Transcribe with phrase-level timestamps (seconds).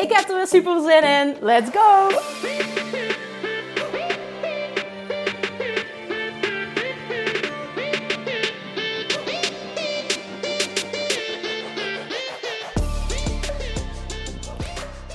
[0.00, 1.36] Ik heb er weer super zin in.
[1.40, 2.08] Let's go!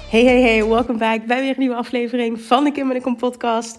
[0.10, 3.02] Hey, hey, hey, welkom back bij weer een nieuwe aflevering van de Kim en de
[3.02, 3.78] Kom podcast.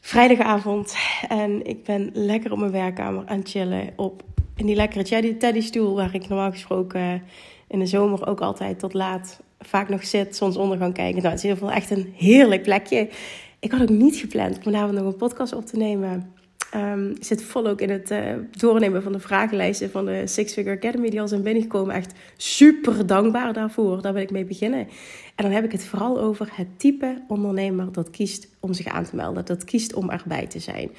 [0.00, 0.96] Vrijdagavond
[1.28, 4.22] en ik ben lekker op mijn werkkamer aan het chillen op
[4.56, 7.22] in die lekkere teddy stoel waar ik normaal gesproken
[7.68, 11.22] in de zomer ook altijd tot laat vaak nog zit, zonsondergang kijken.
[11.22, 13.08] Nou, het is in ieder geval echt een heerlijk plekje.
[13.60, 16.34] Ik had ook niet gepland om vanavond nog een podcast op te nemen.
[16.74, 18.18] Um, zit vol ook in het uh,
[18.50, 21.94] doornemen van de vragenlijsten van de Six Figure Academy die al zijn binnengekomen.
[21.94, 24.02] Echt super dankbaar daarvoor.
[24.02, 24.88] Daar wil ik mee beginnen.
[25.34, 29.04] En dan heb ik het vooral over het type ondernemer dat kiest om zich aan
[29.04, 29.44] te melden.
[29.44, 30.90] Dat kiest om erbij te zijn.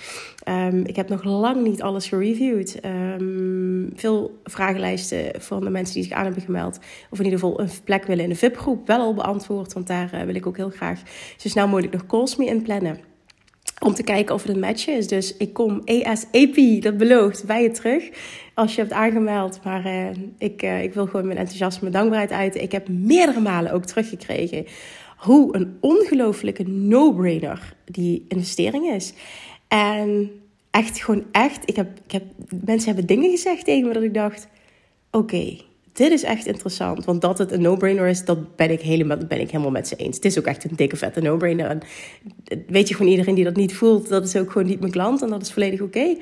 [0.48, 2.80] Um, ik heb nog lang niet alles gereviewd.
[2.86, 6.80] Um, veel vragenlijsten van de mensen die zich aan hebben gemeld.
[7.10, 9.74] Of in ieder geval een plek willen in de VIP-groep wel al beantwoord.
[9.74, 11.02] Want daar uh, wil ik ook heel graag
[11.38, 13.16] zo snel mogelijk nog calls mee inplannen.
[13.80, 15.08] Om te kijken of het een match is.
[15.08, 18.10] Dus ik kom ASAP, dat belooft, bij je terug.
[18.54, 19.60] Als je hebt aangemeld.
[19.64, 22.62] Maar uh, ik, uh, ik wil gewoon mijn enthousiasme en dankbaarheid uiten.
[22.62, 24.66] Ik heb meerdere malen ook teruggekregen.
[25.18, 29.14] Hoe een ongelofelijke no-brainer die investering is.
[29.68, 30.32] En
[30.72, 31.70] echt, gewoon echt.
[31.70, 32.24] Ik heb, ik heb,
[32.66, 34.48] mensen hebben dingen gezegd tegen me dat ik dacht:
[35.12, 35.58] oké.
[35.98, 37.06] Dit is echt interessant.
[37.06, 39.96] Want dat het een no-brainer is, dat ben ik helemaal, ben ik helemaal met ze
[39.96, 40.16] eens.
[40.16, 41.70] Het is ook echt een dikke vette no-brainer.
[41.70, 41.82] En
[42.68, 45.22] weet je gewoon, iedereen die dat niet voelt, dat is ook gewoon niet mijn klant.
[45.22, 46.16] En dat is volledig oké.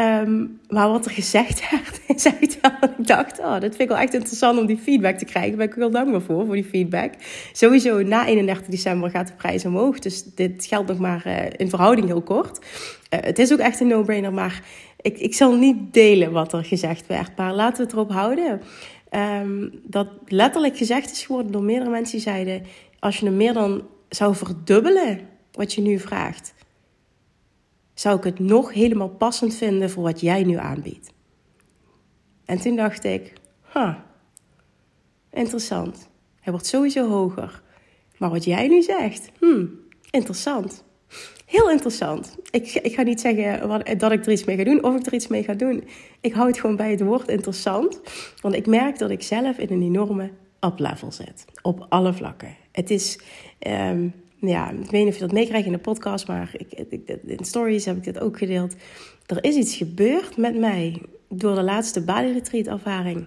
[0.00, 3.88] Um, maar wat er gezegd werd, is echt wel, ik dacht, oh, dat vind ik
[3.88, 5.50] wel echt interessant om die feedback te krijgen.
[5.50, 7.12] Daar ben ik wel dankbaar voor, voor die feedback.
[7.52, 9.98] Sowieso, na 31 december gaat de prijs omhoog.
[9.98, 12.58] Dus dit geldt nog maar uh, in verhouding heel kort.
[12.58, 14.62] Uh, het is ook echt een no-brainer, maar
[15.00, 17.30] ik, ik zal niet delen wat er gezegd werd.
[17.36, 18.60] Maar laten we het erop houden.
[19.16, 22.62] Um, dat letterlijk gezegd is geworden door meerdere mensen die zeiden:
[22.98, 26.54] als je hem meer dan zou verdubbelen wat je nu vraagt,
[27.94, 31.12] zou ik het nog helemaal passend vinden voor wat jij nu aanbiedt.
[32.44, 33.32] En toen dacht ik:
[33.72, 33.94] huh,
[35.30, 36.08] interessant.
[36.40, 37.62] Hij wordt sowieso hoger.
[38.18, 40.84] Maar wat jij nu zegt, hmm, interessant.
[41.54, 42.36] Heel interessant.
[42.50, 45.06] Ik, ik ga niet zeggen wat, dat ik er iets mee ga doen of ik
[45.06, 45.84] er iets mee ga doen.
[46.20, 48.00] Ik hou het gewoon bij het woord interessant.
[48.40, 51.44] Want ik merk dat ik zelf in een enorme up-level zit.
[51.62, 52.56] Op alle vlakken.
[52.72, 53.18] Het is,
[53.66, 57.18] um, ja, ik weet niet of je dat meekrijgt in de podcast, maar ik, ik,
[57.24, 58.74] in stories heb ik dit ook gedeeld.
[59.26, 63.26] Er is iets gebeurd met mij door de laatste body retreat ervaring.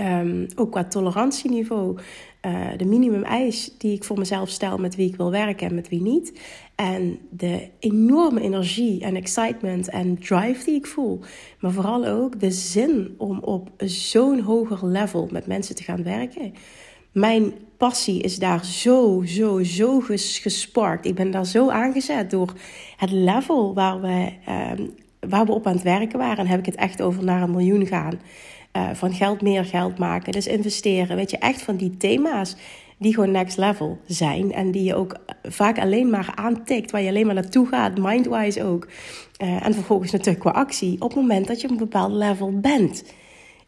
[0.00, 1.98] Um, ook qua tolerantieniveau.
[2.46, 5.74] Uh, de minimum eis die ik voor mezelf stel met wie ik wil werken en
[5.74, 6.40] met wie niet.
[6.74, 11.20] En de enorme energie en excitement en drive die ik voel.
[11.60, 16.52] Maar vooral ook de zin om op zo'n hoger level met mensen te gaan werken.
[17.12, 21.06] Mijn passie is daar zo, zo, zo gesparkt.
[21.06, 22.52] Ik ben daar zo aangezet door
[22.96, 24.86] het level waar we, uh,
[25.20, 26.38] waar we op aan het werken waren.
[26.38, 28.20] En heb ik het echt over naar een miljoen gaan.
[28.76, 31.16] Uh, van geld meer geld maken, dus investeren.
[31.16, 32.56] Weet je, echt van die thema's
[32.98, 34.52] die gewoon next level zijn.
[34.52, 38.64] En die je ook vaak alleen maar aantikt, waar je alleen maar naartoe gaat, mindwise
[38.64, 38.88] ook.
[39.42, 42.60] Uh, en vervolgens natuurlijk qua actie, op het moment dat je op een bepaald level
[42.60, 43.04] bent.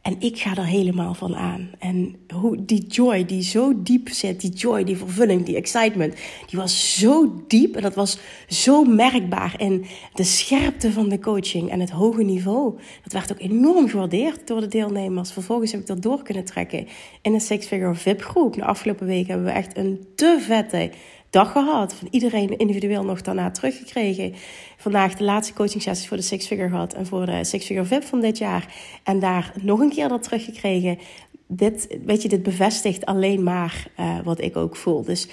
[0.04, 1.70] En ik ga er helemaal van aan.
[1.78, 6.14] En hoe die joy die zo diep zit, die joy, die vervulling, die excitement,
[6.46, 9.84] die was zo diep en dat was zo merkbaar in
[10.14, 12.78] de scherpte van de coaching en het hoge niveau.
[13.02, 15.32] Dat werd ook enorm gewaardeerd door de deelnemers.
[15.32, 16.86] Vervolgens heb ik dat door kunnen trekken
[17.22, 18.54] in een Six Figure VIP groep.
[18.54, 20.90] De afgelopen week hebben we echt een te vette
[21.34, 21.94] dag gehad.
[21.94, 24.34] Van iedereen individueel nog daarna teruggekregen.
[24.76, 26.94] Vandaag de laatste coaching sessies voor de Six Figure gehad.
[26.94, 28.74] En voor de Six Figure VIP van dit jaar.
[29.02, 30.98] En daar nog een keer dat teruggekregen.
[31.46, 35.02] Dit, weet je, dit bevestigt alleen maar uh, wat ik ook voel.
[35.02, 35.28] Dus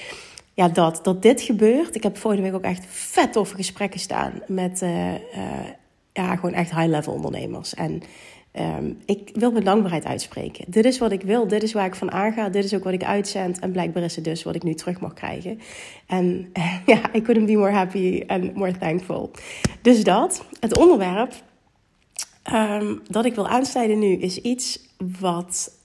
[0.53, 1.95] ja, dat, dat dit gebeurt.
[1.95, 5.19] Ik heb vorige week ook echt vet toffe gesprekken staan met uh, uh,
[6.13, 7.73] ja, gewoon echt high-level ondernemers.
[7.73, 8.01] En
[8.59, 10.65] Um, ik wil mijn dankbaarheid uitspreken.
[10.67, 12.93] Dit is wat ik wil, dit is waar ik van aanga, dit is ook wat
[12.93, 13.59] ik uitzend.
[13.59, 15.59] En blijkbaar is het dus wat ik nu terug mag krijgen.
[16.07, 16.51] En
[16.85, 19.31] ja, I couldn't be more happy and more thankful.
[19.81, 21.33] Dus dat, het onderwerp
[22.53, 24.79] um, dat ik wil aansnijden nu is iets
[25.19, 25.79] wat.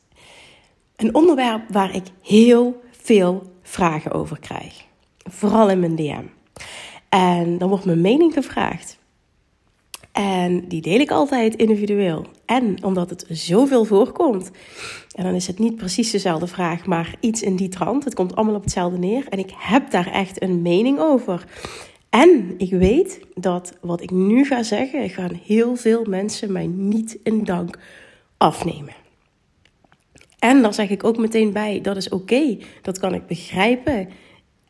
[0.96, 4.84] Een onderwerp waar ik heel veel vragen over krijg.
[5.16, 6.24] Vooral in mijn DM.
[7.08, 8.98] En dan wordt mijn mening gevraagd.
[10.16, 12.26] En die deel ik altijd individueel.
[12.46, 14.50] En omdat het zoveel voorkomt.
[15.14, 18.04] En dan is het niet precies dezelfde vraag, maar iets in die trant.
[18.04, 19.26] Het komt allemaal op hetzelfde neer.
[19.28, 21.44] En ik heb daar echt een mening over.
[22.10, 27.19] En ik weet dat wat ik nu ga zeggen, gaan heel veel mensen mij niet
[27.22, 27.78] in dank
[28.36, 28.94] afnemen.
[30.38, 32.58] En daar zeg ik ook meteen bij, dat is oké.
[32.82, 34.08] Dat kan ik begrijpen.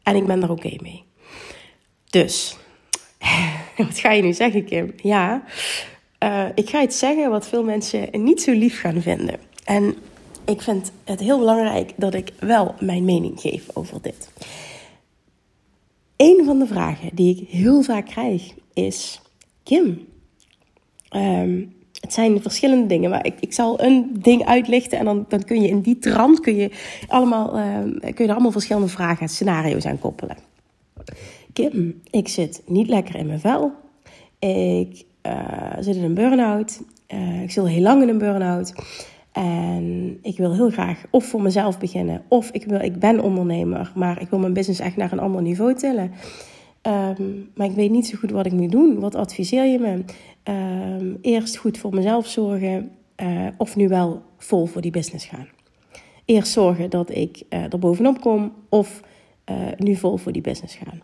[0.03, 1.05] En ik ben er oké mee.
[2.11, 2.57] Dus,
[3.77, 4.93] wat ga je nu zeggen, Kim?
[5.03, 5.45] Ja,
[6.25, 9.39] uh, ik ga iets zeggen wat veel mensen niet zo lief gaan vinden.
[9.65, 9.95] En
[10.45, 14.31] ik vind het heel belangrijk dat ik wel mijn mening geef over dit.
[16.17, 19.21] Een van de vragen die ik heel vaak krijg is:
[19.63, 20.07] Kim,
[21.11, 25.45] um, het zijn verschillende dingen, maar ik, ik zal een ding uitlichten en dan, dan
[25.45, 26.71] kun je in die trant kun je
[27.09, 30.37] allemaal, uh, kun je er allemaal verschillende vragen en scenario's aan koppelen.
[31.57, 33.73] Kim, ik zit niet lekker in mijn vel.
[34.39, 36.83] Ik uh, zit in een burn-out.
[37.15, 38.75] Uh, ik zit al heel lang in een burn-out.
[39.33, 43.93] En ik wil heel graag of voor mezelf beginnen, of ik, wil, ik ben ondernemer,
[43.95, 46.11] maar ik wil mijn business echt naar een ander niveau tillen.
[46.83, 49.01] Um, maar ik weet niet zo goed wat ik moet doen.
[49.01, 50.05] Wat adviseer je me?
[50.99, 52.91] Um, eerst goed voor mezelf zorgen,
[53.23, 55.49] uh, of nu wel vol voor die business gaan.
[56.25, 59.01] Eerst zorgen dat ik uh, er bovenop kom, of
[59.77, 61.01] nu vol voor die business gaan.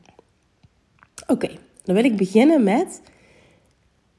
[1.26, 1.48] Oké,
[1.84, 3.02] dan wil ik beginnen met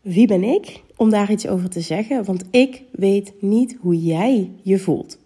[0.02, 2.26] wie ben ik om daar iets over te zeggen?
[2.26, 5.20] Want ik weet niet hoe jij je voelt.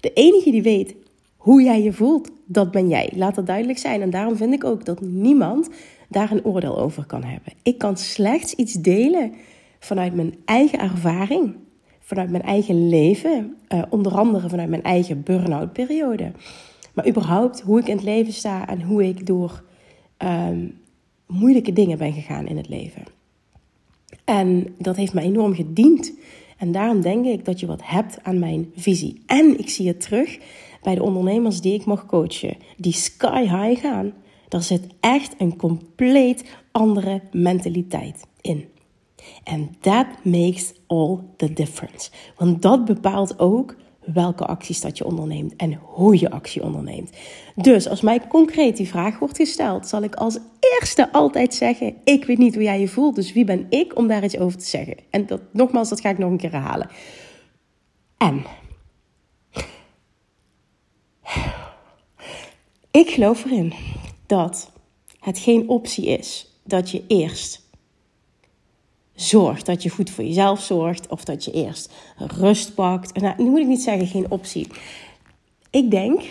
[0.00, 0.94] De enige die weet
[1.36, 3.12] hoe jij je voelt, dat ben jij.
[3.14, 4.02] Laat dat duidelijk zijn.
[4.02, 5.68] En daarom vind ik ook dat niemand
[6.08, 7.52] daar een oordeel over kan hebben.
[7.62, 9.32] Ik kan slechts iets delen
[9.78, 11.54] vanuit mijn eigen ervaring,
[12.00, 16.32] vanuit mijn eigen leven, uh, onder andere vanuit mijn eigen burn-out periode.
[16.94, 19.62] Maar überhaupt hoe ik in het leven sta en hoe ik door
[20.18, 20.80] um,
[21.32, 23.02] moeilijke dingen ben gegaan in het leven.
[24.24, 26.12] En dat heeft me enorm gediend.
[26.58, 29.22] En daarom denk ik dat je wat hebt aan mijn visie.
[29.26, 30.38] En ik zie het terug
[30.82, 34.12] bij de ondernemers die ik mag coachen, die sky high gaan.
[34.48, 38.64] Daar zit echt een compleet andere mentaliteit in.
[39.44, 42.10] En that makes all the difference.
[42.36, 47.10] Want dat bepaalt ook welke acties dat je onderneemt en hoe je actie onderneemt.
[47.54, 50.38] Dus als mij concreet die vraag wordt gesteld, zal ik als
[50.78, 54.08] eerste altijd zeggen: Ik weet niet hoe jij je voelt, dus wie ben ik om
[54.08, 54.96] daar iets over te zeggen?
[55.10, 56.88] En dat, nogmaals, dat ga ik nog een keer herhalen.
[58.18, 58.44] En
[62.90, 63.72] ik geloof erin
[64.26, 64.72] dat
[65.20, 67.61] het geen optie is dat je eerst
[69.14, 73.20] zorgt dat je goed voor jezelf zorgt of dat je eerst rust pakt.
[73.20, 74.66] Nou, nu moet ik niet zeggen geen optie.
[75.70, 76.22] Ik denk,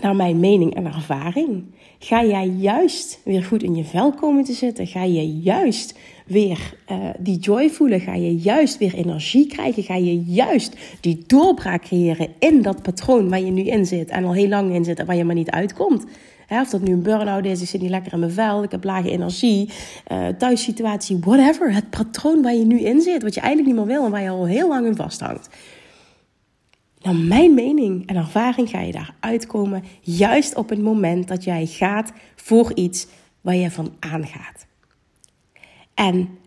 [0.00, 1.64] naar mijn mening en ervaring,
[1.98, 4.86] ga jij juist weer goed in je vel komen te zitten.
[4.86, 8.00] Ga je juist weer uh, die joy voelen.
[8.00, 9.82] Ga je juist weer energie krijgen.
[9.82, 14.24] Ga je juist die doorbraak creëren in dat patroon waar je nu in zit en
[14.24, 16.04] al heel lang in zit en waar je maar niet uitkomt.
[16.50, 18.84] Of dat nu een burn-out is, ik zit niet lekker in mijn vel, ik heb
[18.84, 19.70] lage energie,
[20.12, 21.74] uh, thuissituatie, whatever.
[21.74, 24.22] Het patroon waar je nu in zit, wat je eigenlijk niet meer wil en waar
[24.22, 25.48] je al heel lang in vasthangt.
[26.98, 31.66] Naar mijn mening en ervaring ga je daar uitkomen juist op het moment dat jij
[31.66, 33.06] gaat voor iets
[33.40, 34.66] waar je van aangaat.
[35.94, 36.38] En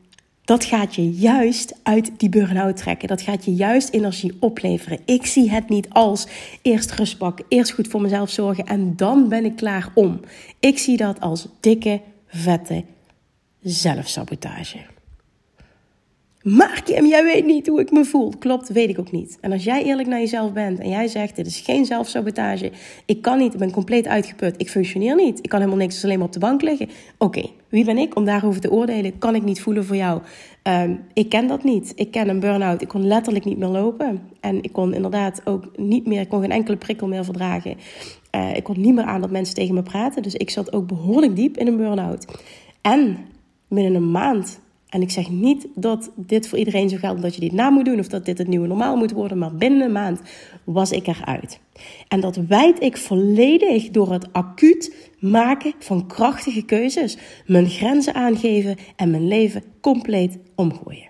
[0.44, 3.08] dat gaat je juist uit die burn-out trekken.
[3.08, 5.00] Dat gaat je juist energie opleveren.
[5.06, 6.28] Ik zie het niet als
[6.62, 10.20] eerst rust pakken, eerst goed voor mezelf zorgen en dan ben ik klaar om.
[10.60, 12.84] Ik zie dat als dikke, vette
[13.62, 14.93] zelfsabotage.
[16.44, 18.34] Maar Kim, jij weet niet hoe ik me voel.
[18.40, 19.38] Klopt, weet ik ook niet.
[19.42, 22.72] En als jij eerlijk naar jezelf bent en jij zegt: Dit is geen zelfsabotage,
[23.06, 26.04] ik kan niet, ik ben compleet uitgeput, ik functioneer niet, ik kan helemaal niks, dus
[26.04, 26.90] alleen maar op de bank liggen.
[27.18, 29.18] Oké, wie ben ik om daarover te oordelen?
[29.18, 30.22] Kan ik niet voelen voor jou?
[30.64, 31.92] Um, ik ken dat niet.
[31.96, 32.82] Ik ken een burn-out.
[32.82, 34.22] Ik kon letterlijk niet meer lopen.
[34.40, 37.78] En ik kon inderdaad ook niet meer, ik kon geen enkele prikkel meer verdragen.
[38.36, 40.22] Uh, ik kon niet meer aan dat mensen tegen me praten.
[40.22, 42.26] Dus ik zat ook behoorlijk diep in een burn-out.
[42.82, 43.18] En
[43.68, 44.60] binnen een maand
[44.94, 47.86] en ik zeg niet dat dit voor iedereen zo geldt dat je dit na moet
[47.86, 50.22] doen of dat dit het nieuwe normaal moet worden, maar binnen een maand
[50.64, 51.60] was ik eruit.
[52.08, 58.78] En dat wijd ik volledig door het acuut maken van krachtige keuzes, mijn grenzen aangeven
[58.96, 61.10] en mijn leven compleet omgooien.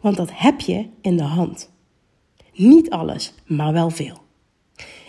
[0.00, 1.70] Want dat heb je in de hand.
[2.54, 4.22] Niet alles, maar wel veel.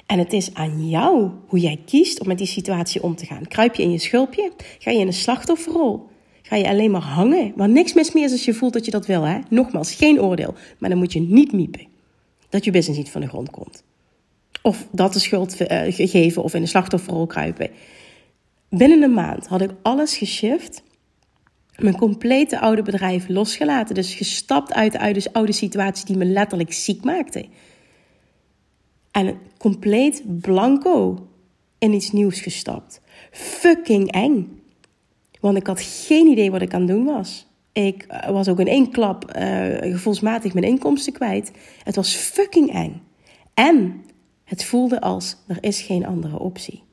[0.05, 3.47] En het is aan jou hoe jij kiest om met die situatie om te gaan.
[3.47, 4.51] Kruip je in je schulpje?
[4.79, 6.13] Ga je in een slachtofferrol?
[6.47, 7.53] Ga je alleen maar hangen.
[7.55, 9.23] Waar niks mis meer is als je voelt dat je dat wil.
[9.23, 9.39] Hè?
[9.49, 10.53] Nogmaals, geen oordeel.
[10.77, 11.87] Maar dan moet je niet miepen.
[12.49, 13.83] Dat je business niet van de grond komt.
[14.61, 17.69] Of dat de schuld uh, geven of in de slachtofferrol kruipen.
[18.69, 20.83] Binnen een maand had ik alles geshift.
[21.75, 23.95] Mijn complete oude bedrijf losgelaten.
[23.95, 27.45] Dus gestapt uit de oude, oude situatie die me letterlijk ziek maakte.
[29.11, 31.27] En compleet blanco
[31.77, 33.01] in iets nieuws gestapt.
[33.31, 34.54] Fucking eng.
[35.45, 37.47] Want ik had geen idee wat ik aan het doen was.
[37.71, 41.51] Ik eh, was ook in één klap uh, gevoelsmatig mijn inkomsten kwijt.
[41.83, 43.01] Het was fucking eng.
[43.53, 44.03] En
[44.43, 46.83] het voelde als er is geen andere optie.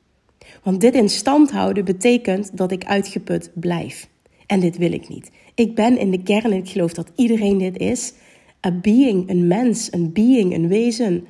[0.63, 4.07] Want dit in stand houden betekent dat ik uitgeput blijf.
[4.45, 5.31] En dit wil ik niet.
[5.55, 8.13] Ik ben in de kern, en ik geloof dat iedereen dit is,
[8.61, 11.25] een being, een mens, een being, een wezen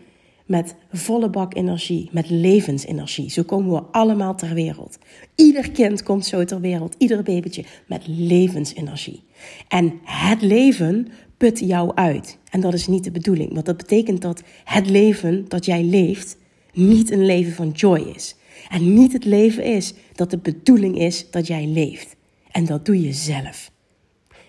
[0.46, 3.30] met volle bak energie, met levensenergie.
[3.30, 4.98] Zo komen we allemaal ter wereld.
[5.36, 9.24] Ieder kind komt zo ter wereld, ieder babytje met levensenergie.
[9.68, 11.08] En het leven
[11.38, 12.38] put jou uit.
[12.50, 16.38] En dat is niet de bedoeling, want dat betekent dat het leven dat jij leeft
[16.74, 18.36] niet een leven van joy is.
[18.70, 22.16] En niet het leven is dat de bedoeling is dat jij leeft.
[22.52, 23.72] En dat doe je zelf.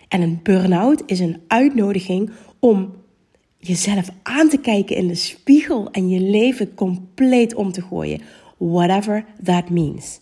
[0.09, 2.95] En een burn-out is een uitnodiging om
[3.66, 8.21] jezelf aan te kijken in de spiegel en je leven compleet om te gooien.
[8.56, 10.21] Whatever that means.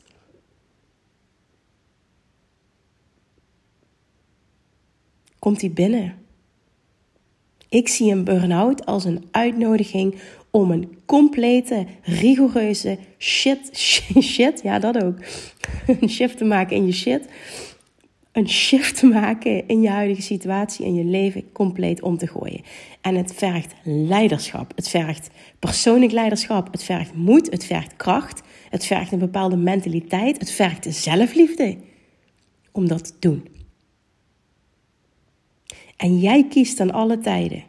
[5.39, 6.15] Komt die binnen?
[7.69, 10.15] Ik zie een burn-out als een uitnodiging
[10.51, 13.71] om een complete, rigoureuze shit,
[14.23, 15.17] shit, ja dat ook,
[16.01, 17.29] een shift te maken in je shit
[18.33, 22.61] een shift te maken in je huidige situatie en je leven compleet om te gooien.
[23.01, 24.73] En het vergt leiderschap.
[24.77, 26.73] Het vergt persoonlijk leiderschap.
[26.73, 27.51] Het vergt moed.
[27.51, 28.43] Het vergt kracht.
[28.71, 30.39] Het vergt een bepaalde mentaliteit.
[30.39, 31.77] Het vergt zelfliefde
[32.73, 33.49] om dat te doen.
[35.97, 37.65] En jij kiest aan alle tijden.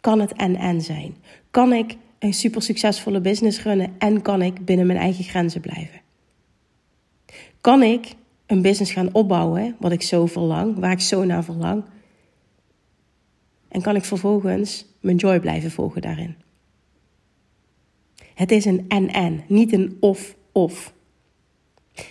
[0.00, 1.16] Kan het en-en zijn?
[1.50, 6.00] Kan ik een super succesvolle business runnen en kan ik binnen mijn eigen grenzen blijven?
[7.60, 8.14] Kan ik
[8.48, 11.84] een business gaan opbouwen, wat ik zo verlang, waar ik zo naar verlang.
[13.68, 16.36] En kan ik vervolgens mijn joy blijven volgen daarin.
[18.34, 20.92] Het is een en-en, niet een of-of.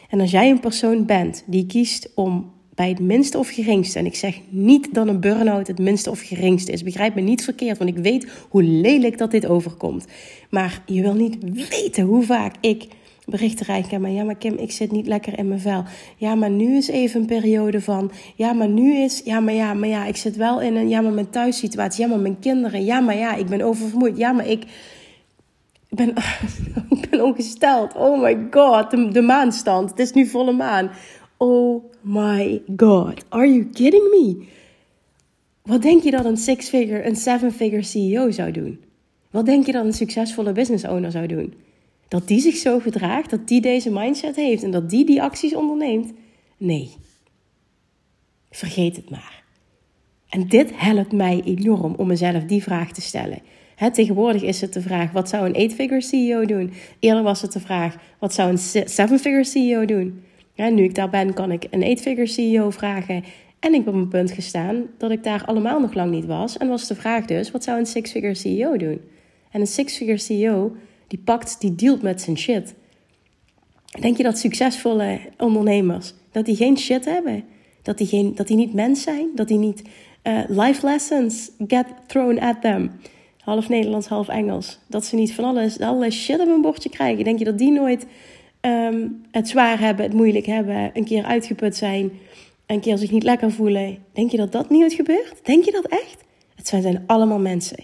[0.10, 4.06] En als jij een persoon bent die kiest om bij het minste of geringste, en
[4.06, 7.78] ik zeg niet dat een burn-out het minste of geringste is, begrijp me niet verkeerd,
[7.78, 10.06] want ik weet hoe lelijk dat dit overkomt.
[10.50, 11.38] Maar je wil niet
[11.70, 12.88] weten hoe vaak ik
[13.30, 14.02] berichten krijgen.
[14.02, 15.84] Maar ja, maar Kim, ik zit niet lekker in mijn vel.
[16.18, 18.12] Ja, maar nu is even een periode van.
[18.36, 19.22] Ja, maar nu is.
[19.26, 20.90] Ja, maar ja, maar ja, ik zit wel in een.
[20.90, 22.04] Ja, maar mijn thuissituatie.
[22.04, 22.86] Ja, maar mijn kinderen.
[22.86, 24.18] Ja, maar ja, ik ben oververmoeid.
[24.18, 24.64] Ja, maar ik.
[25.90, 26.14] Ik ben,
[27.00, 27.96] ik ben ongesteld.
[27.96, 29.90] Oh my god, de, de maanstand.
[29.90, 30.90] Het is nu volle maan.
[31.38, 34.46] Oh my god, are you kidding me?
[35.64, 38.80] Wat denk je dat een six-figure, een seven-figure CEO zou doen?
[39.32, 41.54] Wat denk je dat een succesvolle business owner zou doen?
[42.08, 45.56] Dat die zich zo gedraagt, dat die deze mindset heeft en dat die die acties
[45.56, 46.14] onderneemt?
[46.58, 46.96] Nee.
[48.50, 49.44] Vergeet het maar.
[50.30, 53.42] En dit helpt mij enorm om mezelf die vraag te stellen.
[53.94, 56.74] tegenwoordig is het de vraag: wat zou een eight-figure CEO doen?
[57.00, 60.24] Eerder was het de vraag: wat zou een seven-figure CEO doen?
[60.56, 63.24] nu ik daar ben, kan ik een eight-figure CEO vragen.
[63.60, 66.58] En ik ben op een punt gestaan dat ik daar allemaal nog lang niet was.
[66.58, 69.02] En was de vraag dus: wat zou een six-figure CEO doen?
[69.52, 70.76] En een six-figure CEO
[71.08, 72.74] die pakt, die dealt met zijn shit.
[74.00, 77.44] Denk je dat succesvolle ondernemers, dat die geen shit hebben?
[77.82, 79.30] Dat die, geen, dat die niet mens zijn?
[79.36, 79.82] Dat die niet
[80.24, 82.92] uh, life lessons get thrown at them?
[83.40, 84.80] Half Nederlands, half Engels.
[84.88, 87.24] Dat ze niet van alles, alle shit op hun bordje krijgen.
[87.24, 88.06] Denk je dat die nooit
[88.62, 92.12] um, het zwaar hebben, het moeilijk hebben, een keer uitgeput zijn,
[92.66, 93.98] een keer zich niet lekker voelen?
[94.14, 95.46] Denk je dat dat niet gebeurt?
[95.46, 96.24] Denk je dat echt?
[96.56, 97.84] Het zijn, zijn allemaal mensen.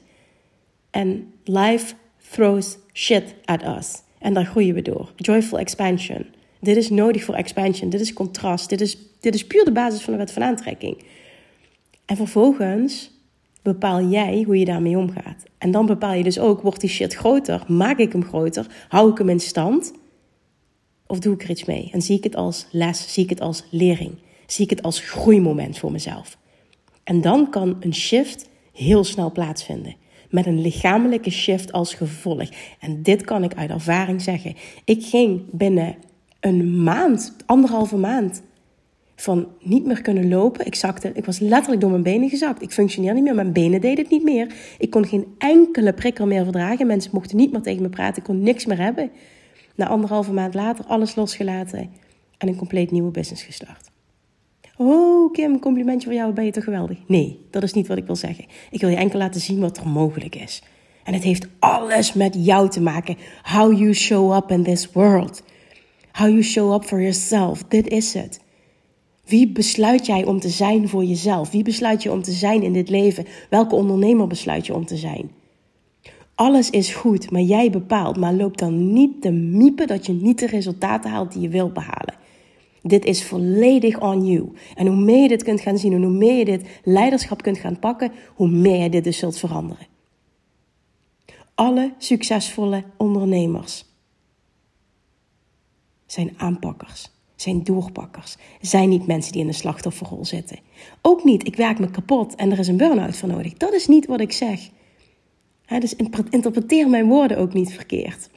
[0.91, 1.95] En life
[2.33, 4.01] throws shit at us.
[4.17, 5.11] En daar groeien we door.
[5.15, 6.25] Joyful expansion.
[6.59, 7.89] Dit is nodig voor expansion.
[7.89, 8.69] Dit is contrast.
[8.69, 11.03] Dit is, dit is puur de basis van de wet van aantrekking.
[12.05, 13.11] En vervolgens
[13.61, 15.43] bepaal jij hoe je daarmee omgaat.
[15.57, 17.63] En dan bepaal je dus ook, wordt die shit groter?
[17.67, 18.67] Maak ik hem groter?
[18.87, 19.93] Hou ik hem in stand?
[21.07, 21.89] Of doe ik er iets mee?
[21.91, 23.13] En zie ik het als les?
[23.13, 24.11] Zie ik het als lering?
[24.47, 26.37] Zie ik het als groeimoment voor mezelf?
[27.03, 29.95] En dan kan een shift heel snel plaatsvinden
[30.33, 32.49] met een lichamelijke shift als gevolg.
[32.79, 34.55] En dit kan ik uit ervaring zeggen.
[34.85, 35.95] Ik ging binnen
[36.39, 38.41] een maand, anderhalve maand,
[39.15, 40.65] van niet meer kunnen lopen.
[40.65, 42.61] Ik, zakte, ik was letterlijk door mijn benen gezakt.
[42.61, 43.35] Ik functioneerde niet meer.
[43.35, 44.53] Mijn benen deden het niet meer.
[44.77, 46.87] Ik kon geen enkele prikkel meer verdragen.
[46.87, 48.17] Mensen mochten niet meer tegen me praten.
[48.17, 49.11] Ik kon niks meer hebben.
[49.75, 51.89] Na anderhalve maand later alles losgelaten
[52.37, 53.92] en een compleet nieuwe business gestart.
[54.77, 56.97] Oh, Kim, complimentje voor jou, ben je toch geweldig?
[57.07, 58.45] Nee, dat is niet wat ik wil zeggen.
[58.71, 60.63] Ik wil je enkel laten zien wat er mogelijk is.
[61.03, 63.17] En het heeft alles met jou te maken.
[63.41, 65.43] How you show up in this world.
[66.11, 67.63] How you show up for yourself.
[67.67, 68.39] Dit is het.
[69.25, 71.51] Wie besluit jij om te zijn voor jezelf?
[71.51, 73.25] Wie besluit je om te zijn in dit leven?
[73.49, 75.31] Welke ondernemer besluit je om te zijn?
[76.35, 78.17] Alles is goed, maar jij bepaalt.
[78.17, 81.73] Maar loop dan niet te miepen dat je niet de resultaten haalt die je wilt
[81.73, 82.15] behalen.
[82.85, 84.51] Dit is volledig on you.
[84.75, 87.57] En hoe meer je dit kunt gaan zien en hoe meer je dit leiderschap kunt
[87.57, 89.87] gaan pakken, hoe meer je dit dus zult veranderen.
[91.55, 93.85] Alle succesvolle ondernemers
[96.05, 100.59] zijn aanpakkers, zijn doorpakkers, zijn niet mensen die in de slachtofferrol zitten.
[101.01, 103.53] Ook niet, ik werk me kapot en er is een burn-out voor nodig.
[103.53, 104.69] Dat is niet wat ik zeg.
[105.79, 105.95] dus
[106.29, 108.29] interpreteer mijn woorden ook niet verkeerd.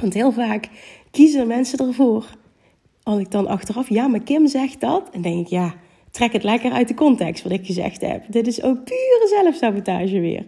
[0.00, 0.68] Want heel vaak
[1.10, 2.40] kiezen mensen ervoor.
[3.02, 5.10] Als ik dan achteraf, ja, maar Kim zegt dat.
[5.10, 5.74] En denk ik, ja,
[6.10, 8.24] trek het lekker uit de context wat ik gezegd heb.
[8.28, 10.44] Dit is ook pure zelfsabotage weer.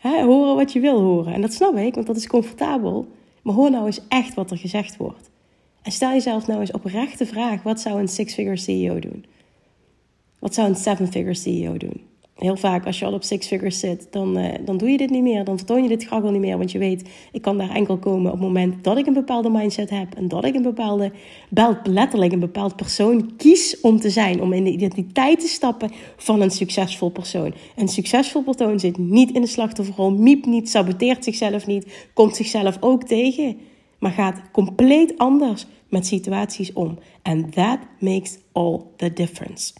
[0.00, 1.32] horen wat je wil horen.
[1.32, 3.06] En dat snap ik, want dat is comfortabel.
[3.42, 5.30] Maar hoor nou eens echt wat er gezegd wordt.
[5.82, 9.24] En stel jezelf nou eens oprechte vraag: wat zou een six-figure CEO doen?
[10.38, 12.02] Wat zou een seven-figure CEO doen?
[12.36, 15.10] Heel vaak als je al op six figures zit, dan, uh, dan doe je dit
[15.10, 15.44] niet meer.
[15.44, 16.58] Dan vertoon je dit graag wel niet meer.
[16.58, 19.50] Want je weet, ik kan daar enkel komen op het moment dat ik een bepaalde
[19.50, 20.14] mindset heb.
[20.14, 21.12] En dat ik een bepaalde,
[21.84, 24.40] letterlijk een bepaald persoon kies om te zijn.
[24.40, 27.54] Om in de identiteit te stappen van een succesvol persoon.
[27.76, 32.76] Een succesvol persoon zit niet in de slachtofferrol, miept niet, saboteert zichzelf niet, komt zichzelf
[32.80, 33.56] ook tegen.
[33.98, 36.98] Maar gaat compleet anders met situaties om.
[37.22, 39.72] And that makes all the difference.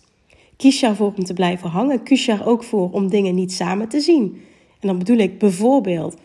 [0.56, 2.02] Kies je ervoor om te blijven hangen?
[2.02, 4.40] Kies je er ook voor om dingen niet samen te zien?
[4.80, 6.16] En dan bedoel ik bijvoorbeeld,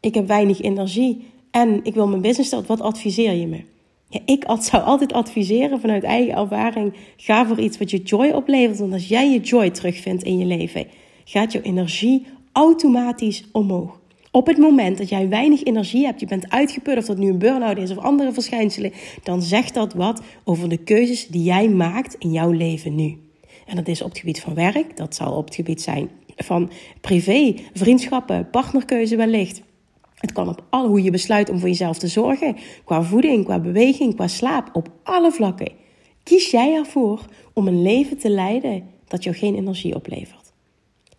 [0.00, 2.68] ik heb weinig energie en ik wil mijn business starten.
[2.68, 3.60] Wat adviseer je me?
[4.08, 8.78] Ja, ik zou altijd adviseren vanuit eigen ervaring: ga voor iets wat je joy oplevert.
[8.78, 10.86] Want als jij je joy terugvindt in je leven,
[11.24, 14.00] gaat jouw energie automatisch omhoog.
[14.30, 17.38] Op het moment dat jij weinig energie hebt, je bent uitgeput, of dat nu een
[17.38, 18.92] burn-out is of andere verschijnselen,
[19.22, 23.23] dan zegt dat wat over de keuzes die jij maakt in jouw leven nu.
[23.66, 26.70] En dat is op het gebied van werk, dat zal op het gebied zijn van
[27.00, 29.62] privé, vriendschappen, partnerkeuze wellicht.
[30.14, 33.58] Het kan op alle hoe je besluit om voor jezelf te zorgen, qua voeding, qua
[33.58, 35.72] beweging, qua slaap, op alle vlakken.
[36.22, 40.52] Kies jij ervoor om een leven te leiden dat jou geen energie oplevert.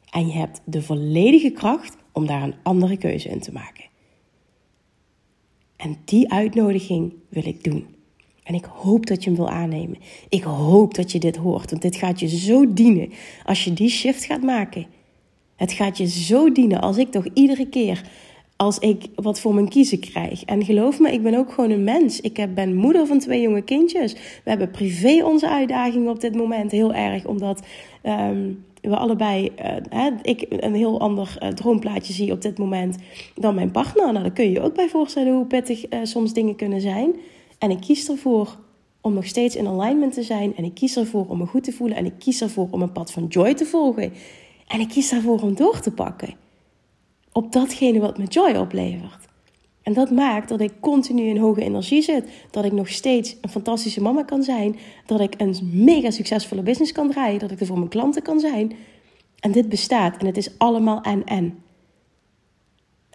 [0.10, 3.84] En je hebt de volledige kracht om daar een andere keuze in te maken.
[5.76, 7.95] En die uitnodiging wil ik doen.
[8.46, 9.98] En ik hoop dat je hem wil aannemen.
[10.30, 13.12] Ik hoop dat je dit hoort, want dit gaat je zo dienen
[13.46, 14.86] als je die shift gaat maken.
[15.56, 18.04] Het gaat je zo dienen als ik toch iedere keer
[18.56, 20.44] als ik wat voor mijn kiezen krijg.
[20.44, 22.22] En geloof me, ik ben ook gewoon een mens.
[22.22, 24.14] Ik ben moeder van twee jonge kindjes.
[24.14, 27.62] We hebben privé onze uitdagingen op dit moment heel erg, omdat
[28.02, 29.52] ehm, we allebei,
[29.94, 32.98] uh, ik een heel ander uh, droomplaatje zie op dit moment
[33.36, 34.12] dan mijn partner.
[34.12, 37.16] Nou, daar kun je je ook bij voorstellen hoe pittig uh, soms dingen kunnen zijn.
[37.66, 38.58] En ik kies ervoor
[39.02, 40.56] om nog steeds in alignment te zijn.
[40.56, 41.98] En ik kies ervoor om me goed te voelen.
[41.98, 44.14] En ik kies ervoor om een pad van joy te volgen.
[44.68, 46.34] En ik kies ervoor om door te pakken.
[47.32, 49.28] Op datgene wat me joy oplevert.
[49.82, 52.30] En dat maakt dat ik continu in hoge energie zit.
[52.52, 54.76] Dat ik nog steeds een fantastische mama kan zijn.
[55.06, 57.40] Dat ik een mega succesvolle business kan draaien.
[57.40, 58.76] Dat ik er voor mijn klanten kan zijn.
[59.40, 60.18] En dit bestaat.
[60.18, 61.64] En het is allemaal en en.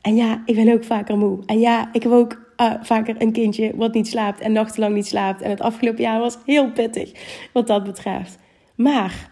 [0.00, 1.38] En ja, ik ben ook vaker moe.
[1.46, 5.06] En ja, ik heb ook uh, vaker een kindje wat niet slaapt en nachtenlang niet
[5.06, 5.42] slaapt.
[5.42, 7.12] En het afgelopen jaar was heel pittig
[7.52, 8.38] wat dat betreft.
[8.74, 9.30] Maar,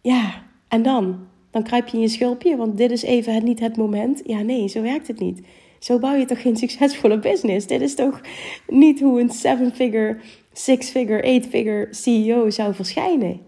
[0.00, 1.26] ja, en dan?
[1.50, 4.22] Dan kruip je in je schulpje, want dit is even het, niet het moment.
[4.26, 5.46] Ja, nee, zo werkt het niet.
[5.78, 7.66] Zo bouw je toch geen succesvolle business?
[7.66, 8.20] Dit is toch
[8.66, 10.18] niet hoe een seven-figure,
[10.52, 13.40] six-figure, eight-figure CEO zou verschijnen?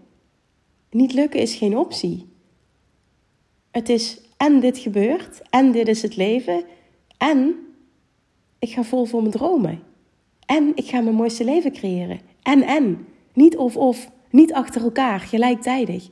[0.89, 2.25] Niet lukken is geen optie.
[3.71, 6.63] Het is en dit gebeurt, en dit is het leven,
[7.17, 7.64] en
[8.59, 9.79] ik ga vol voor mijn dromen.
[10.45, 12.19] En ik ga mijn mooiste leven creëren.
[12.43, 13.05] En, en.
[13.33, 14.09] Niet of, of.
[14.29, 16.09] Niet achter elkaar, gelijktijdig.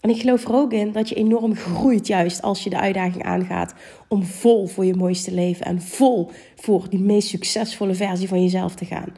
[0.00, 3.24] En ik geloof er ook in dat je enorm groeit juist als je de uitdaging
[3.24, 3.74] aangaat
[4.08, 8.74] om vol voor je mooiste leven en vol voor die meest succesvolle versie van jezelf
[8.74, 9.12] te gaan.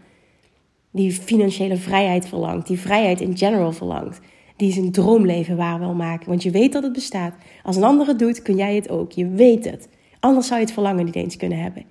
[0.91, 4.21] Die financiële vrijheid verlangt, die vrijheid in general verlangt.
[4.57, 7.35] Die zijn droomleven waar wil maken, want je weet dat het bestaat.
[7.63, 9.13] Als een ander het doet, kun jij het ook.
[9.13, 9.89] Je weet het.
[10.21, 11.85] Anders zou je het verlangen niet eens kunnen hebben.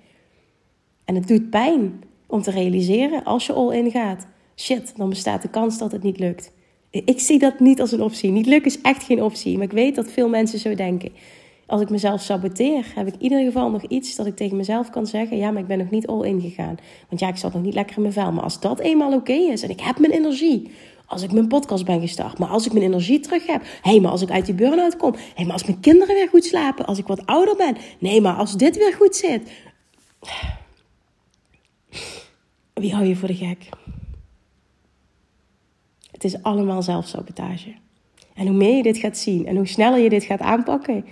[1.08, 4.26] En het doet pijn om te realiseren als je all in gaat.
[4.56, 6.52] Shit, dan bestaat de kans dat het niet lukt.
[6.90, 8.30] Ik zie dat niet als een optie.
[8.30, 9.54] Niet lukken is echt geen optie.
[9.54, 11.12] Maar ik weet dat veel mensen zo denken.
[11.66, 14.90] Als ik mezelf saboteer, heb ik in ieder geval nog iets dat ik tegen mezelf
[14.90, 15.36] kan zeggen.
[15.36, 16.76] Ja, maar ik ben nog niet all in gegaan.
[17.08, 18.32] Want ja, ik zat nog niet lekker in mijn vel.
[18.32, 20.70] Maar als dat eenmaal oké is en ik heb mijn energie
[21.06, 22.38] als ik mijn podcast ben gestart.
[22.38, 23.62] Maar als ik mijn energie terug heb.
[23.62, 25.12] Hé, hey, maar als ik uit die burn-out kom.
[25.12, 26.86] Hé, hey, maar als mijn kinderen weer goed slapen.
[26.86, 27.76] Als ik wat ouder ben.
[27.98, 29.50] Nee, maar als dit weer goed zit.
[32.80, 33.68] Wie hou je voor de gek?
[36.10, 37.74] Het is allemaal zelfsabotage.
[38.34, 41.04] En hoe meer je dit gaat zien en hoe sneller je dit gaat aanpakken.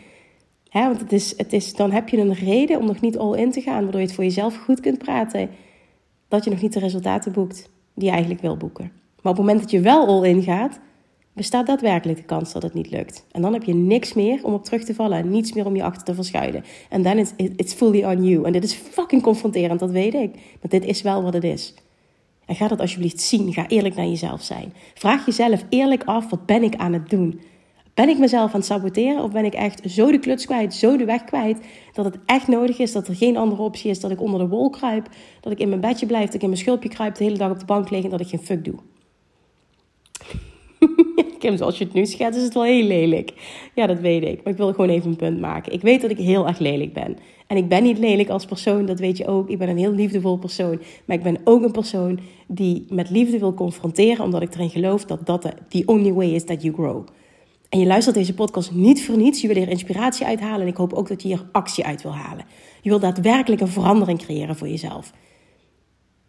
[0.68, 3.38] Hè, want het is, het is, dan heb je een reden om nog niet all
[3.38, 3.82] in te gaan.
[3.82, 5.50] Waardoor je het voor jezelf goed kunt praten.
[6.28, 8.92] Dat je nog niet de resultaten boekt die je eigenlijk wil boeken.
[9.22, 10.80] Maar op het moment dat je wel all in gaat,
[11.36, 13.24] bestaat daadwerkelijk de kans dat het niet lukt.
[13.32, 15.76] En dan heb je niks meer om op terug te vallen en niets meer om
[15.76, 16.64] je achter te verschuilen.
[16.88, 18.44] En dan is it's fully on you.
[18.44, 20.34] En dit is fucking confronterend, dat weet ik.
[20.34, 21.74] Maar dit is wel wat het is.
[22.46, 23.52] En ga dat alsjeblieft zien.
[23.52, 24.72] Ga eerlijk naar jezelf zijn.
[24.94, 27.40] Vraag jezelf eerlijk af: wat ben ik aan het doen?
[27.94, 30.96] Ben ik mezelf aan het saboteren of ben ik echt zo de kluts kwijt, zo
[30.96, 31.58] de weg kwijt,
[31.92, 34.48] dat het echt nodig is, dat er geen andere optie is, dat ik onder de
[34.48, 35.08] wol kruip,
[35.40, 37.50] dat ik in mijn bedje blijf, dat ik in mijn schulpje kruip, de hele dag
[37.50, 38.74] op de bank lig en dat ik geen fuck doe?
[41.38, 43.32] Kim, zoals je het nu schetst, is het wel heel lelijk.
[43.74, 44.42] Ja, dat weet ik.
[44.44, 45.72] Maar ik wil gewoon even een punt maken.
[45.72, 47.16] Ik weet dat ik heel erg lelijk ben.
[47.46, 49.48] En ik ben niet lelijk als persoon, dat weet je ook.
[49.48, 50.80] Ik ben een heel liefdevol persoon.
[51.04, 55.04] Maar ik ben ook een persoon die met liefde wil confronteren, omdat ik erin geloof
[55.04, 57.06] dat dat the only way is that you grow.
[57.68, 59.40] En je luistert deze podcast niet voor niets.
[59.40, 60.60] Je wil er inspiratie uithalen.
[60.60, 62.44] En ik hoop ook dat je hier actie uit wil halen.
[62.82, 65.12] Je wil daadwerkelijk een verandering creëren voor jezelf.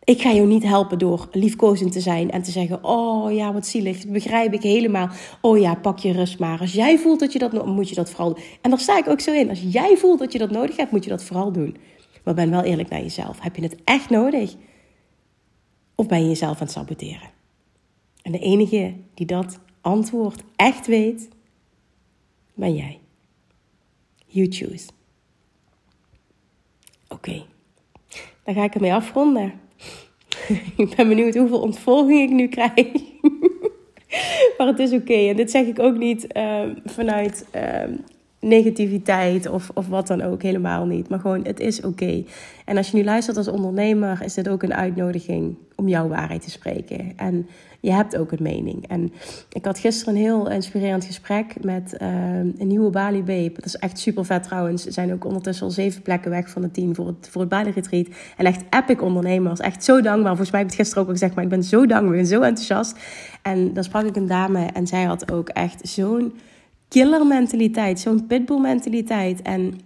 [0.08, 3.68] Ik ga jou niet helpen door liefkozend te zijn en te zeggen: Oh ja, wat
[3.68, 5.10] zielig, dat begrijp ik helemaal.
[5.42, 6.60] Oh ja, pak je rust maar.
[6.60, 8.44] Als jij voelt dat je dat moet je dat vooral doen.
[8.62, 9.50] En daar sta ik ook zo in.
[9.50, 11.78] Als jij voelt dat je dat nodig hebt, moet je dat vooral doen.
[12.24, 13.40] Maar ben wel eerlijk naar jezelf.
[13.40, 14.56] Heb je het echt nodig?
[15.96, 17.30] Of ben je jezelf aan het saboteren?
[18.22, 21.30] En de enige die dat antwoord echt weet,
[22.54, 23.00] ben jij.
[24.26, 24.88] You choose.
[27.08, 27.46] Oké,
[28.44, 29.66] dan ga ik ermee afronden.
[30.76, 32.88] ik ben benieuwd hoeveel ontvolging ik nu krijg.
[34.58, 35.14] maar het is oké.
[35.14, 37.62] En dit zeg ik ook niet uh, vanuit uh,
[38.40, 40.42] negativiteit of, of wat dan ook.
[40.42, 41.10] Helemaal niet.
[41.10, 42.24] Maar gewoon, het is oké.
[42.66, 46.42] En als je nu luistert als ondernemer, is dit ook een uitnodiging om jouw waarheid
[46.42, 47.14] te spreken.
[47.16, 47.48] En
[47.80, 48.88] je hebt ook een mening.
[48.88, 49.14] En
[49.52, 53.52] ik had gisteren een heel inspirerend gesprek met uh, een nieuwe Bali Babe.
[53.54, 54.84] Dat is echt super vet trouwens.
[54.84, 57.50] Ze zijn ook ondertussen al zeven plekken weg van het team voor het, voor het
[57.50, 58.08] Bali Retreat.
[58.38, 59.60] En echt epic ondernemers.
[59.60, 60.36] Echt zo dankbaar.
[60.36, 62.26] Volgens mij heb ik het gisteren ook al gezegd, maar ik ben zo dankbaar en
[62.26, 62.98] zo enthousiast.
[63.42, 66.34] En dan sprak ik een dame en zij had ook echt zo'n
[66.88, 69.42] killer mentaliteit, zo'n pitbull mentaliteit.
[69.42, 69.80] En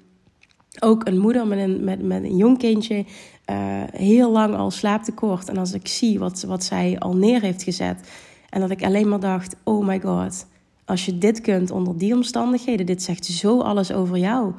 [0.80, 3.06] ook een moeder met een, met, met een jong kindje,
[3.52, 5.50] uh, heel lang al slaaptekort.
[5.50, 8.10] En als ik zie wat, wat zij al neer heeft gezet,
[8.50, 10.46] en dat ik alleen maar dacht: oh my god,
[10.86, 14.54] als je dit kunt onder die omstandigheden, dit zegt zo alles over jou.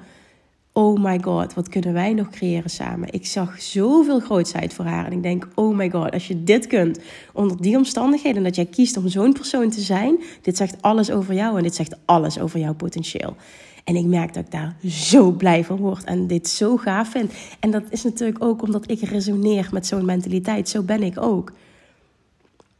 [0.75, 3.13] Oh my god, wat kunnen wij nog creëren samen?
[3.13, 5.07] Ik zag zoveel grootsheid voor haar.
[5.07, 6.99] En ik denk, oh my god, als je dit kunt
[7.33, 8.43] onder die omstandigheden...
[8.43, 10.23] dat jij kiest om zo'n persoon te zijn...
[10.43, 13.37] dit zegt alles over jou en dit zegt alles over jouw potentieel.
[13.85, 17.33] En ik merk dat ik daar zo blij van word en dit zo gaaf vind.
[17.61, 20.68] En dat is natuurlijk ook omdat ik resoneer met zo'n mentaliteit.
[20.68, 21.53] Zo ben ik ook.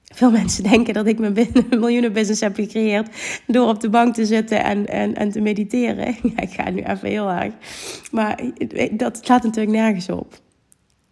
[0.05, 3.09] Veel mensen denken dat ik mijn miljoenenbusiness heb gecreëerd
[3.47, 6.17] door op de bank te zitten en, en, en te mediteren.
[6.37, 7.53] Ja, ik ga nu even heel erg.
[8.11, 8.41] Maar
[8.93, 10.41] dat slaat natuurlijk nergens op.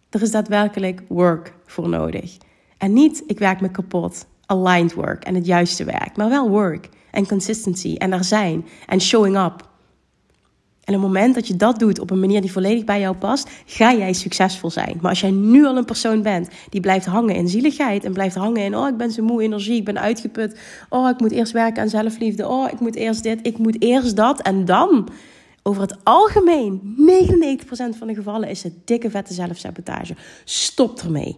[0.09, 2.37] Er is daadwerkelijk work voor nodig.
[2.77, 6.15] En niet, ik werk me kapot, aligned work en het juiste werk.
[6.15, 9.70] Maar wel work en consistency en er zijn en showing up.
[10.91, 13.15] En op het moment dat je dat doet op een manier die volledig bij jou
[13.15, 14.97] past, ga jij succesvol zijn.
[15.01, 18.35] Maar als jij nu al een persoon bent die blijft hangen in zieligheid en blijft
[18.35, 21.51] hangen in, oh ik ben zo moe energie, ik ben uitgeput, oh ik moet eerst
[21.51, 25.09] werken aan zelfliefde, oh ik moet eerst dit, ik moet eerst dat en dan.
[25.63, 26.95] Over het algemeen,
[27.61, 27.63] 99%
[27.97, 30.15] van de gevallen is het dikke vette zelfsabotage.
[30.43, 31.37] Stop ermee.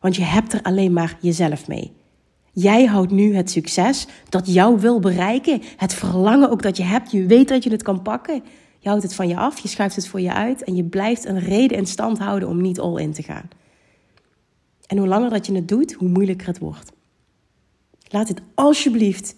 [0.00, 1.92] Want je hebt er alleen maar jezelf mee.
[2.60, 5.62] Jij houdt nu het succes dat jou wil bereiken.
[5.76, 7.10] Het verlangen ook dat je hebt.
[7.10, 8.42] Je weet dat je het kan pakken.
[8.78, 11.24] Je houdt het van je af, je schuift het voor je uit en je blijft
[11.24, 13.48] een reden in stand houden om niet all in te gaan.
[14.86, 16.92] En hoe langer dat je het doet, hoe moeilijker het wordt.
[18.08, 19.34] Laat het alsjeblieft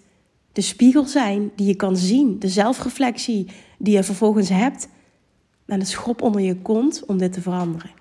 [0.51, 4.87] de spiegel zijn die je kan zien, de zelfreflectie die je vervolgens hebt
[5.65, 8.00] en de schop onder je kont om dit te veranderen.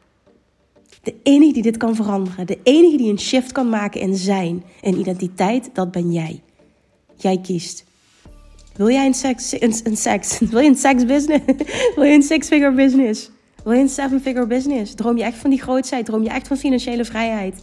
[1.02, 4.62] De enige die dit kan veranderen, de enige die een shift kan maken in zijn,
[4.82, 6.40] en identiteit, dat ben jij.
[7.16, 7.84] Jij kiest.
[8.76, 11.44] Wil jij een seks, een, seks, wil je een sex business?
[11.96, 13.30] wil je een six-figure business?
[13.64, 14.94] Wil je een seven-figure business?
[14.94, 16.04] Droom je echt van die grootheid?
[16.04, 17.62] Droom je echt van financiële vrijheid?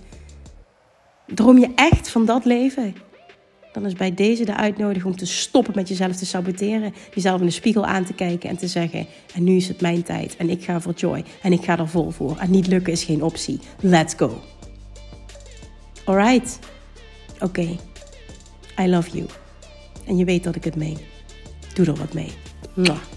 [1.25, 2.95] Droom je echt van dat leven?
[3.73, 6.93] Dan is bij deze de uitnodiging om te stoppen met jezelf te saboteren.
[7.13, 10.03] Jezelf in de spiegel aan te kijken en te zeggen: En nu is het mijn
[10.03, 10.35] tijd.
[10.35, 11.23] En ik ga voor joy.
[11.41, 12.37] En ik ga er vol voor.
[12.37, 13.59] En niet lukken is geen optie.
[13.79, 14.41] Let's go.
[16.05, 16.59] Alright.
[17.39, 17.75] Oké,
[18.79, 19.25] I love you.
[20.05, 20.97] En je weet dat ik het meen.
[21.73, 22.31] Doe er wat mee.
[22.73, 23.16] Mwah.